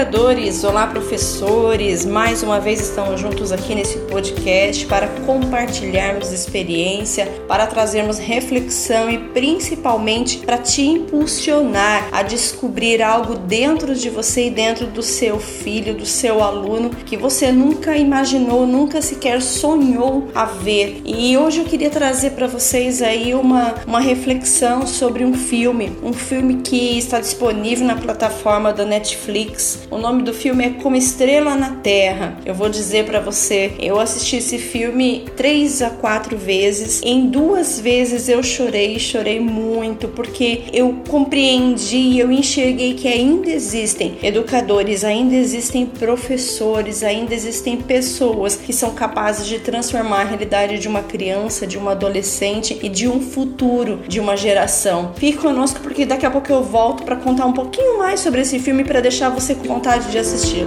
[0.00, 7.66] educadores, olá professores, mais uma vez estamos juntos aqui nesse podcast para compartilharmos experiência, para
[7.66, 14.86] trazermos reflexão e principalmente para te impulsionar a descobrir algo dentro de você e dentro
[14.86, 21.02] do seu filho, do seu aluno que você nunca imaginou, nunca sequer sonhou a ver.
[21.04, 26.14] E hoje eu queria trazer para vocês aí uma, uma reflexão sobre um filme, um
[26.14, 29.89] filme que está disponível na plataforma da Netflix.
[29.90, 32.38] O nome do filme é Como Estrela na Terra.
[32.46, 37.02] Eu vou dizer para você, eu assisti esse filme três a quatro vezes.
[37.02, 44.16] Em duas vezes eu chorei, chorei muito, porque eu compreendi, eu enxerguei que ainda existem
[44.22, 50.86] educadores, ainda existem professores, ainda existem pessoas que são capazes de transformar a realidade de
[50.86, 55.14] uma criança, de uma adolescente e de um futuro de uma geração.
[55.16, 58.60] Fique conosco porque daqui a pouco eu volto para contar um pouquinho mais sobre esse
[58.60, 60.64] filme para deixar você com vontade de assistir.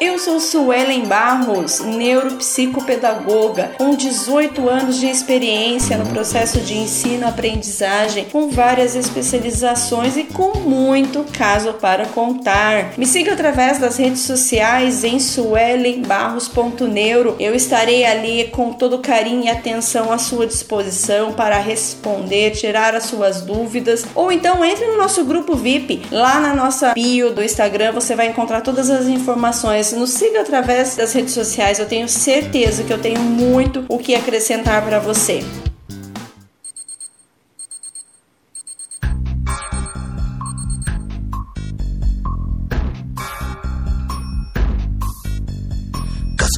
[0.00, 8.48] Eu sou Suelen Barros, neuropsicopedagoga, com 18 anos de experiência no processo de ensino-aprendizagem, com
[8.48, 12.94] várias especializações e com muito caso para contar.
[12.96, 17.36] Me siga através das redes sociais em suelenbarros.neuro.
[17.38, 23.04] Eu estarei ali com todo carinho e atenção à sua disposição para responder, tirar as
[23.04, 26.00] suas dúvidas, ou então entre no nosso grupo VIP.
[26.10, 30.95] Lá na nossa bio do Instagram você vai encontrar todas as informações nos siga através
[30.95, 31.79] das redes sociais.
[31.79, 35.43] Eu tenho certeza que eu tenho muito o que acrescentar para você.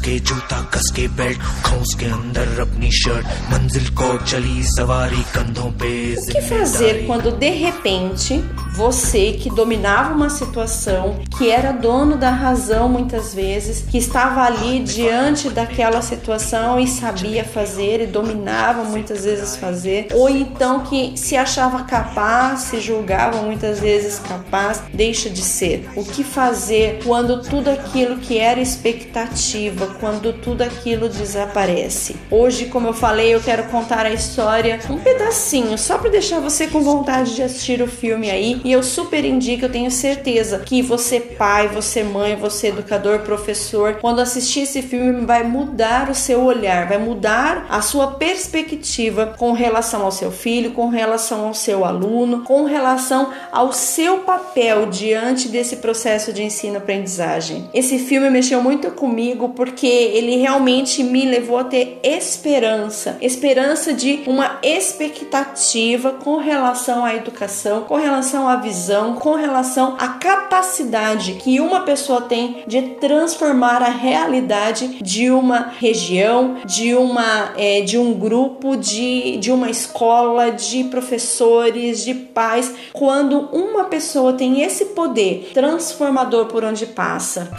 [0.08, 5.72] के जूता कस के बेल्ट खौस के अंदर अपनी शर्ट मंजिल को चली सवारी कंधों
[5.82, 8.38] पे O que fazer quando de repente
[8.73, 14.81] você que dominava uma situação, que era dono da razão muitas vezes, que estava ali
[14.81, 21.37] diante daquela situação e sabia fazer e dominava muitas vezes fazer, ou então que se
[21.37, 25.89] achava capaz, se julgava muitas vezes capaz, deixa de ser.
[25.95, 32.17] O que fazer quando tudo aquilo que era expectativa, quando tudo aquilo desaparece?
[32.31, 36.67] Hoje, como eu falei, eu quero contar a história um pedacinho, só para deixar você
[36.67, 40.83] com vontade de assistir o filme aí e eu super indico, eu tenho certeza que
[40.83, 46.43] você pai, você mãe, você educador, professor, quando assistir esse filme vai mudar o seu
[46.43, 51.85] olhar, vai mudar a sua perspectiva com relação ao seu filho, com relação ao seu
[51.85, 57.69] aluno, com relação ao seu papel diante desse processo de ensino-aprendizagem.
[57.73, 64.23] Esse filme mexeu muito comigo porque ele realmente me levou a ter esperança, esperança de
[64.27, 71.60] uma expectativa com relação à educação, com relação à visão com relação à capacidade que
[71.60, 78.14] uma pessoa tem de transformar a realidade de uma região, de uma é, de um
[78.14, 85.52] grupo, de, de uma escola, de professores, de pais, quando uma pessoa tem esse poder
[85.54, 87.52] transformador por onde passa.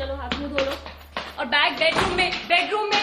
[0.00, 0.74] चलो हाथ मुंह धो लो
[1.38, 2.93] और bag bedroom में बेडरूम में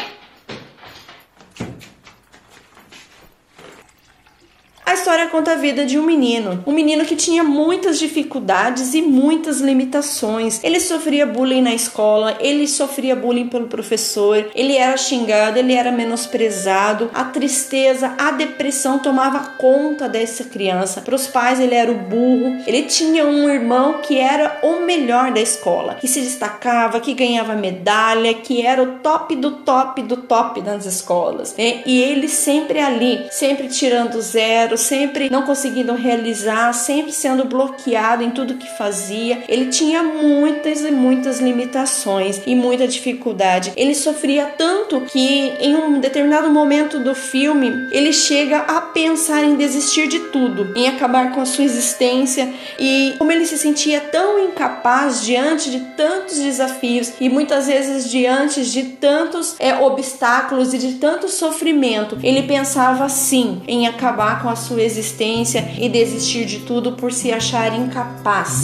[4.93, 9.01] A história conta a vida de um menino, um menino que tinha muitas dificuldades e
[9.01, 10.63] muitas limitações.
[10.63, 15.91] Ele sofria bullying na escola, ele sofria bullying pelo professor, ele era xingado, ele era
[15.91, 21.01] menosprezado, a tristeza, a depressão tomava conta dessa criança.
[21.01, 22.63] Para os pais, ele era o burro.
[22.67, 27.55] Ele tinha um irmão que era o melhor da escola, que se destacava, que ganhava
[27.55, 31.57] medalha, que era o top do top do top das escolas.
[31.57, 31.83] Né?
[31.87, 38.31] E ele sempre ali, sempre tirando zero, sempre não conseguindo realizar, sempre sendo bloqueado em
[38.31, 39.43] tudo que fazia.
[39.49, 43.73] Ele tinha muitas e muitas limitações e muita dificuldade.
[43.77, 49.57] Ele sofria tanto que em um determinado momento do filme ele chega a pensar em
[49.57, 54.39] desistir de tudo, em acabar com a sua existência e como ele se sentia tão
[54.39, 60.95] incapaz diante de tantos desafios e muitas vezes diante de tantos é, obstáculos e de
[60.95, 66.94] tanto sofrimento, ele pensava sim em acabar com a sua existência e desistir de tudo
[66.94, 68.64] por se achar incapaz.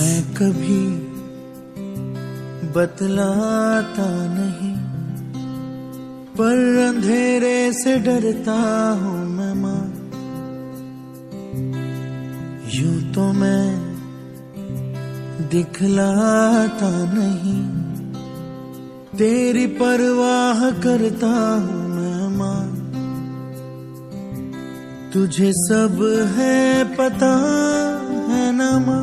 [2.75, 4.75] बतलाता नहीं
[6.38, 8.56] पर अंधेरे से डरता
[9.01, 9.83] हूँ मैं माँ
[12.75, 13.65] यूं तो मैं
[15.51, 17.62] दिखलाता नहीं
[19.18, 21.33] तेरी परवाह करता
[21.65, 21.87] हूँ
[25.12, 25.99] तुझे सब
[26.37, 27.88] है पता है
[28.58, 28.99] सनमा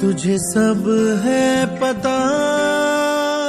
[0.00, 0.84] तुझे सब
[1.24, 1.44] है
[1.80, 2.16] पता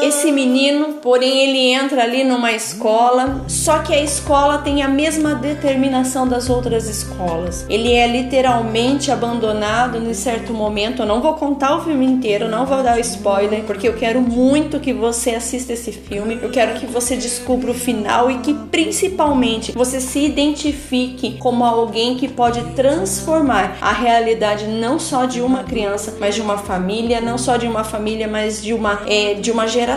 [0.04, 5.34] esse menino, porém, ele entra ali numa escola, só que a escola tem a mesma
[5.34, 7.66] determinação das outras escolas.
[7.70, 11.02] Ele é literalmente abandonado em certo momento.
[11.02, 14.80] Eu não vou contar o filme inteiro, não vou dar spoiler, porque eu quero muito
[14.80, 16.38] que você assista esse filme.
[16.42, 22.16] Eu quero que você descubra o final e que principalmente você se identifique como alguém
[22.16, 27.38] que pode transformar a realidade não só de uma criança, mas de uma família, não
[27.38, 29.93] só de uma família, mas de uma é, de uma geração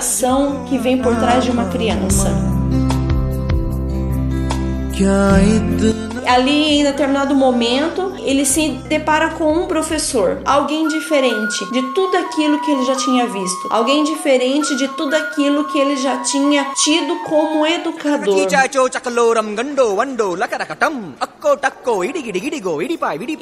[0.69, 2.56] que vem por trás de uma criança
[6.27, 12.61] ali em determinado momento ele se depara com um professor, alguém diferente de tudo aquilo
[12.61, 17.17] que ele já tinha visto, alguém diferente de tudo aquilo que ele já tinha tido
[17.25, 18.37] como educador.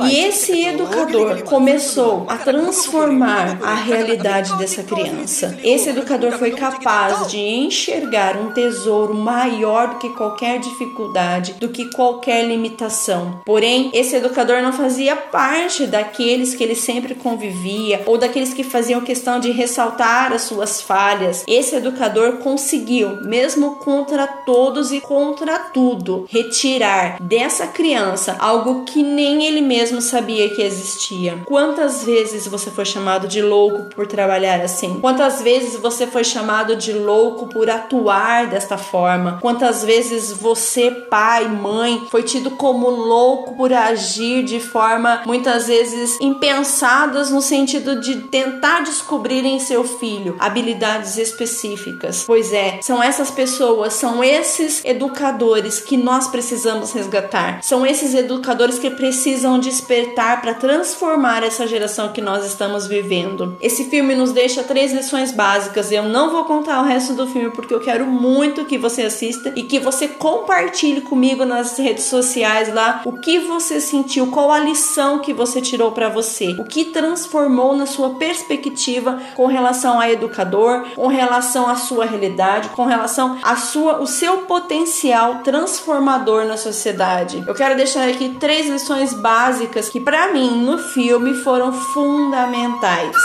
[0.07, 5.59] E esse educador começou a transformar a realidade dessa criança.
[5.63, 11.91] Esse educador foi capaz de enxergar um tesouro maior do que qualquer dificuldade, do que
[11.91, 13.41] qualquer limitação.
[13.45, 19.01] Porém, esse educador não fazia parte daqueles que ele sempre convivia ou daqueles que faziam
[19.01, 21.45] questão de ressaltar as suas falhas.
[21.47, 29.45] Esse educador conseguiu, mesmo contra todos e contra tudo, retirar dessa criança algo que nem
[29.47, 31.39] ele mesmo sabia que existia.
[31.45, 35.01] Quantas vezes você foi chamado de louco por trabalhar assim?
[35.01, 39.39] Quantas vezes você foi chamado de louco por atuar desta forma?
[39.41, 40.91] Quantas vezes você,
[41.35, 48.01] pai, mãe, foi tido como louco por agir de forma muitas vezes impensadas no sentido
[48.01, 52.23] de tentar descobrir em seu filho habilidades específicas.
[52.25, 57.61] Pois é, são essas pessoas, são esses educadores que nós precisamos resgatar.
[57.65, 63.57] São esses educadores que precisam despertar para transformar essa geração que nós estamos vivendo.
[63.61, 65.91] Esse filme nos deixa três lições básicas.
[65.91, 69.53] Eu não vou contar o resto do filme porque eu quero muito que você assista
[69.57, 74.59] e que você compartilhe comigo nas redes sociais lá o que você sentiu, qual a
[74.59, 80.11] lição que você tirou para você, o que transformou na sua perspectiva com relação a
[80.11, 86.57] educador, com relação à sua realidade, com relação a sua o seu potencial transformador na
[86.57, 87.43] sociedade.
[87.47, 93.17] Eu quero deixar aqui três lições básicas que para mim no filme foram fundamentais.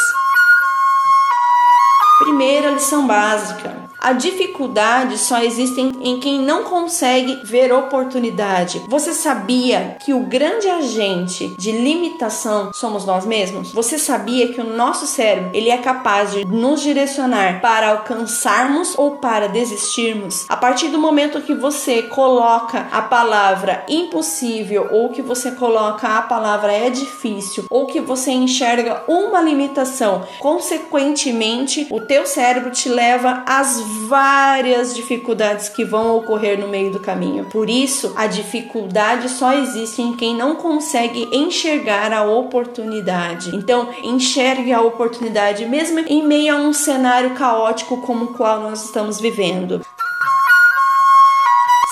[2.20, 8.82] Primeira lição básica: a dificuldade só existe em quem não consegue ver oportunidade.
[8.88, 13.74] Você sabia que o grande agente de limitação somos nós mesmos?
[13.74, 19.18] Você sabia que o nosso cérebro ele é capaz de nos direcionar para alcançarmos ou
[19.18, 20.46] para desistirmos?
[20.48, 26.22] A partir do momento que você coloca a palavra impossível ou que você coloca a
[26.22, 33.44] palavra é difícil ou que você enxerga uma limitação, consequentemente o teu cérebro te leva
[33.46, 37.46] às várias dificuldades que vão ocorrer no meio do caminho.
[37.46, 43.56] Por isso, a dificuldade só existe em quem não consegue enxergar a oportunidade.
[43.56, 48.86] Então, enxergue a oportunidade mesmo em meio a um cenário caótico como o qual nós
[48.86, 49.82] estamos vivendo.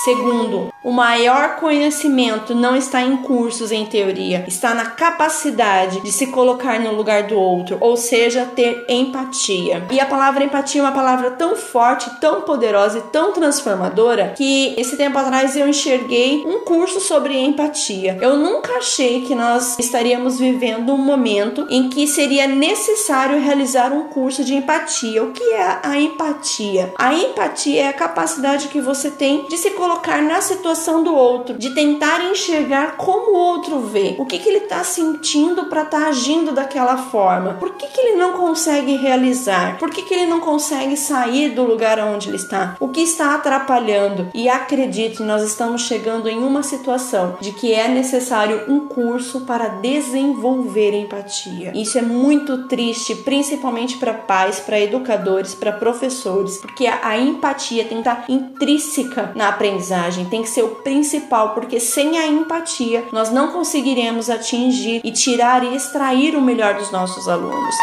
[0.03, 6.28] Segundo, o maior conhecimento não está em cursos em teoria, está na capacidade de se
[6.28, 9.85] colocar no lugar do outro, ou seja, ter empatia.
[9.92, 14.75] E a palavra empatia é uma palavra tão forte, tão poderosa e tão transformadora que
[14.78, 18.18] esse tempo atrás eu enxerguei um curso sobre empatia.
[18.21, 24.06] Eu nunca achei que nós estaríamos vivendo um momento em que seria necessário realizar um
[24.09, 25.23] curso de empatia.
[25.23, 26.94] O que é a empatia?
[26.97, 30.67] A empatia é a capacidade que você tem de se colocar na situação
[31.04, 35.66] do outro, de tentar enxergar como o outro vê, o que, que ele está sentindo
[35.66, 40.02] para estar tá agindo daquela forma, por que, que ele não consegue realizar, por que,
[40.02, 44.30] que ele não consegue sair do lugar onde ele está, o que está atrapalhando.
[44.33, 49.68] E acredite, nós estamos chegando em uma situação de que é necessário um curso para
[49.68, 51.71] desenvolver empatia.
[51.76, 57.86] Isso é muito triste, principalmente para pais, para educadores, para professores, porque a, a empatia
[57.86, 62.26] tem que estar intrínseca na aprendizagem aprendizagem tem que ser o principal, porque sem a
[62.26, 67.76] empatia nós não conseguiremos atingir e tirar e extrair o melhor dos nossos alunos.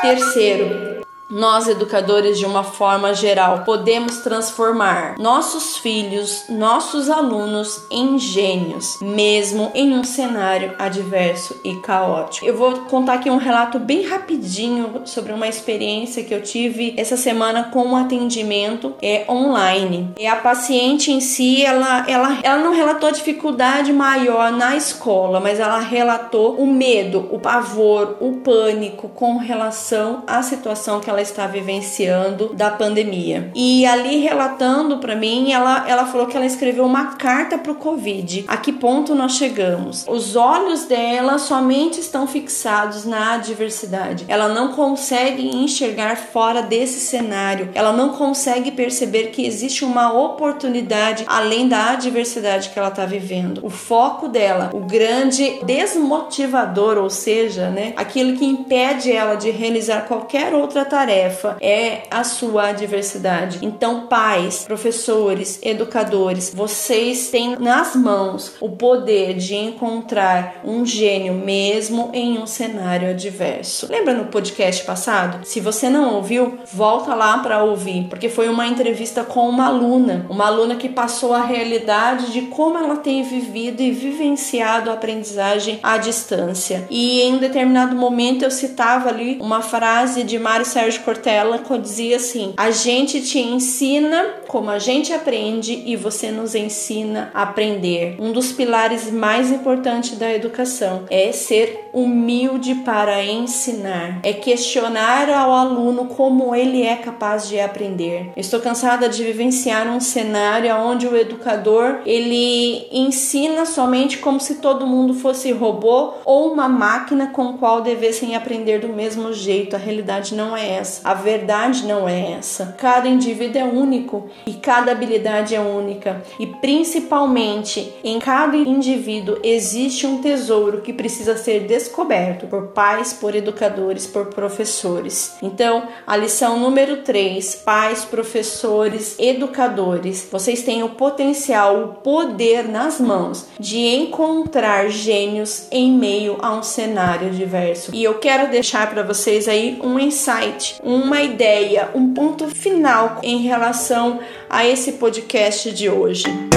[0.00, 1.01] Terceiro,
[1.32, 9.70] Nós, educadores, de uma forma geral, podemos transformar nossos filhos, nossos alunos em gênios, mesmo
[9.74, 12.44] em um cenário adverso e caótico.
[12.44, 17.16] Eu vou contar aqui um relato bem rapidinho sobre uma experiência que eu tive essa
[17.16, 20.12] semana com um atendimento é, online.
[20.18, 25.58] E a paciente em si, ela, ela, ela não relatou dificuldade maior na escola, mas
[25.58, 31.46] ela relatou o medo, o pavor, o pânico com relação à situação que ela está
[31.46, 33.50] vivenciando da pandemia.
[33.54, 37.76] E ali relatando para mim, ela, ela falou que ela escreveu uma carta para o
[37.76, 38.44] Covid.
[38.48, 40.04] A que ponto nós chegamos?
[40.08, 44.24] Os olhos dela somente estão fixados na adversidade.
[44.28, 47.70] Ela não consegue enxergar fora desse cenário.
[47.74, 53.60] Ela não consegue perceber que existe uma oportunidade além da adversidade que ela está vivendo.
[53.62, 60.02] O foco dela, o grande desmotivador, ou seja, né, aquilo que impede ela de realizar
[60.02, 61.11] qualquer outra tarefa
[61.60, 63.58] é a sua adversidade.
[63.62, 72.10] Então, pais, professores, educadores, vocês têm nas mãos o poder de encontrar um gênio mesmo
[72.12, 73.86] em um cenário adverso.
[73.90, 75.44] Lembra no podcast passado?
[75.44, 80.26] Se você não ouviu, volta lá para ouvir, porque foi uma entrevista com uma aluna,
[80.28, 85.78] uma aluna que passou a realidade de como ela tem vivido e vivenciado a aprendizagem
[85.82, 86.86] à distância.
[86.90, 92.16] E em um determinado momento eu citava ali uma frase de Mário Sérgio Cortella dizia
[92.16, 98.16] assim: "A gente te ensina como a gente aprende e você nos ensina a aprender".
[98.18, 105.52] Um dos pilares mais importantes da educação é ser humilde para ensinar, é questionar ao
[105.52, 108.32] aluno como ele é capaz de aprender.
[108.36, 114.86] estou cansada de vivenciar um cenário onde o educador ele ensina somente como se todo
[114.86, 119.76] mundo fosse robô ou uma máquina com qual devessem aprender do mesmo jeito.
[119.76, 120.81] A realidade não é essa.
[121.04, 122.74] A verdade não é essa.
[122.78, 130.06] Cada indivíduo é único e cada habilidade é única e principalmente em cada indivíduo existe
[130.06, 135.34] um tesouro que precisa ser descoberto por pais, por educadores, por professores.
[135.42, 143.00] Então, a lição número 3, pais, professores, educadores, vocês têm o potencial, o poder nas
[143.00, 147.94] mãos de encontrar gênios em meio a um cenário diverso.
[147.94, 153.38] E eu quero deixar para vocês aí um insight, uma ideia, um ponto final em
[153.42, 156.51] relação a esse podcast de hoje.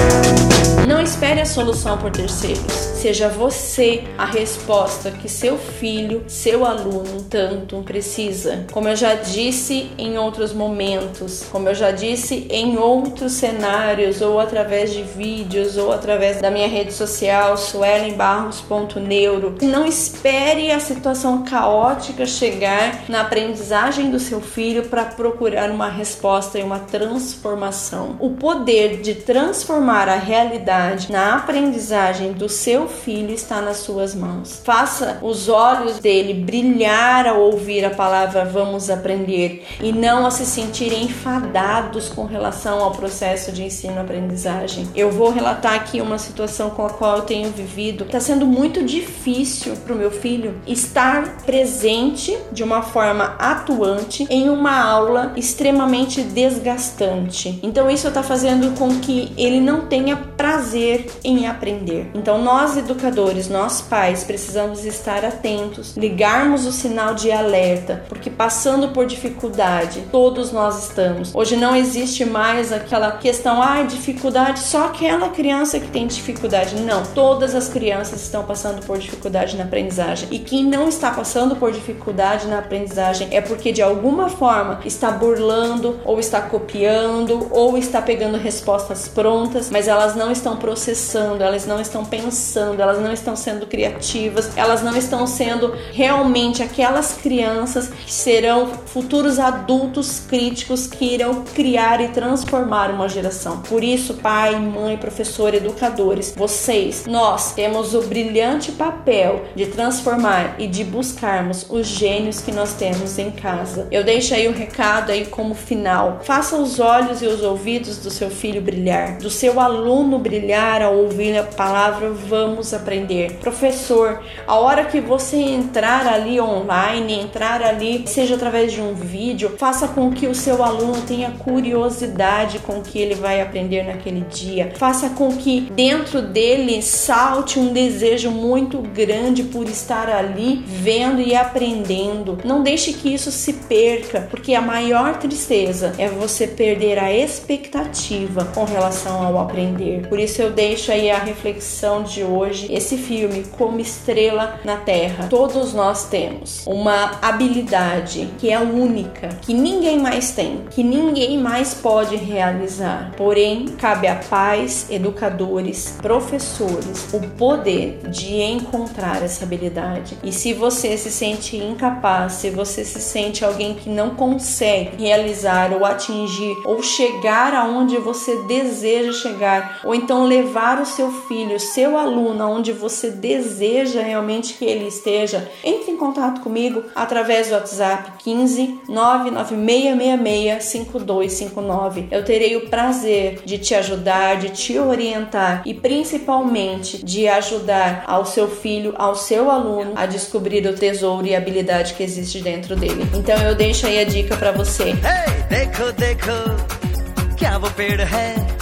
[0.86, 2.72] Não espere a solução por terceiros.
[2.72, 8.64] Seja você a resposta que seu filho, seu aluno tanto precisa.
[8.70, 14.38] Como eu já disse em outros momentos, como eu já disse em outros cenários, ou
[14.38, 22.24] através de vídeos, ou através da minha rede social, suelenbarros.neuro, não espere a situação caótica
[22.26, 28.16] chegar na aprendizagem do seu filho para procurar uma resposta e uma transformação.
[28.20, 30.75] O poder de transformar a realidade
[31.10, 34.60] na aprendizagem do seu filho está nas suas mãos.
[34.62, 40.44] Faça os olhos dele brilhar ao ouvir a palavra vamos aprender e não a se
[40.44, 44.88] sentirem enfadados com relação ao processo de ensino-aprendizagem.
[44.94, 48.04] Eu vou relatar aqui uma situação com a qual eu tenho vivido.
[48.04, 54.50] Está sendo muito difícil para o meu filho estar presente de uma forma atuante em
[54.50, 57.58] uma aula extremamente desgastante.
[57.62, 62.10] Então isso está fazendo com que ele não tenha prazer prazer em aprender.
[62.12, 68.88] Então, nós educadores, nós pais, precisamos estar atentos, ligarmos o sinal de alerta, porque passando
[68.88, 71.32] por dificuldade, todos nós estamos.
[71.32, 76.74] Hoje não existe mais aquela questão, ah, dificuldade, só aquela criança que tem dificuldade.
[76.80, 80.28] Não, todas as crianças estão passando por dificuldade na aprendizagem.
[80.32, 85.12] E quem não está passando por dificuldade na aprendizagem é porque de alguma forma está
[85.12, 91.66] burlando, ou está copiando, ou está pegando respostas prontas, mas elas não estão processando, elas
[91.66, 97.88] não estão pensando, elas não estão sendo criativas, elas não estão sendo realmente aquelas crianças
[97.88, 103.60] que serão futuros adultos críticos que irão criar e transformar uma geração.
[103.62, 110.66] Por isso, pai, mãe, professor, educadores, vocês, nós temos o brilhante papel de transformar e
[110.66, 113.86] de buscarmos os gênios que nós temos em casa.
[113.90, 116.20] Eu deixo aí o recado aí como final.
[116.22, 120.80] Faça os olhos e os ouvidos do seu filho brilhar, do seu aluno brilhar chegar
[120.80, 123.32] a ouvir a palavra, vamos aprender.
[123.40, 129.56] Professor, a hora que você entrar ali online, entrar ali, seja através de um vídeo,
[129.58, 134.20] faça com que o seu aluno tenha curiosidade com o que ele vai aprender naquele
[134.20, 134.70] dia.
[134.76, 141.34] Faça com que dentro dele salte um desejo muito grande por estar ali vendo e
[141.34, 142.38] aprendendo.
[142.44, 148.44] Não deixe que isso se perca, porque a maior tristeza é você perder a expectativa
[148.54, 150.08] com relação ao aprender.
[150.08, 155.28] Por isso eu deixo aí a reflexão de hoje, esse filme como estrela na terra.
[155.28, 161.74] Todos nós temos uma habilidade que é única, que ninguém mais tem, que ninguém mais
[161.74, 163.12] pode realizar.
[163.16, 170.16] Porém, cabe a pais, educadores, professores o poder de encontrar essa habilidade.
[170.22, 175.72] E se você se sente incapaz, se você se sente alguém que não consegue realizar
[175.72, 181.97] ou atingir ou chegar aonde você deseja chegar, ou então levar o seu filho, seu
[181.97, 188.11] aluno aonde você deseja realmente que ele esteja, entre em contato comigo através do WhatsApp
[188.19, 192.07] 15 99666 5259.
[192.11, 198.25] Eu terei o prazer de te ajudar, de te orientar e principalmente de ajudar ao
[198.25, 202.75] seu filho, ao seu aluno a descobrir o tesouro e a habilidade que existe dentro
[202.75, 203.05] dele.
[203.13, 204.89] Então eu deixo aí a dica para você.
[204.91, 208.54] Hey, देखो देखो क्या वो पेड़ है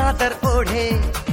[0.00, 1.29] चादर ओढ़े।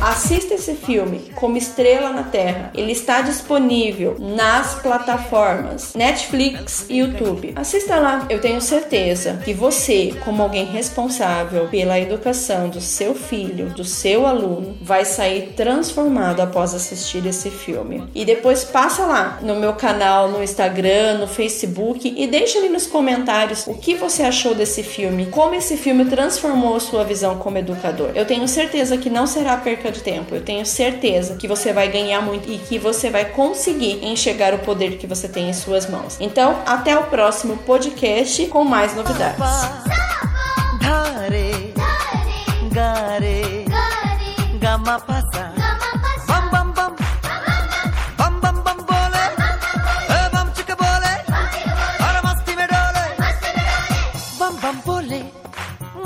[0.00, 2.70] Assista esse filme como Estrela na Terra.
[2.72, 7.52] Ele está disponível nas plataformas Netflix e YouTube.
[7.56, 8.26] Assista lá.
[8.30, 14.24] Eu tenho certeza que você, como alguém responsável pela educação do seu filho, do seu
[14.24, 18.04] aluno, vai sair transformado após assistir esse filme.
[18.14, 22.86] E depois passa lá no meu canal no Instagram, no Facebook e deixa ali nos
[22.86, 28.12] comentários o que você achou desse filme, como esse filme transformou sua visão como educador.
[28.14, 30.34] Eu tenho certeza certeza que não será perca de tempo.
[30.34, 34.58] Eu tenho certeza que você vai ganhar muito e que você vai conseguir enxergar o
[34.58, 36.18] poder que você tem em suas mãos.
[36.20, 39.38] Então, até o próximo podcast com mais novidades.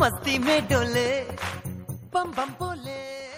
[0.01, 1.20] मस्ती में डोले
[2.37, 2.70] bum bum.